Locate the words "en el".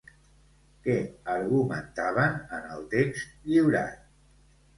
2.61-2.83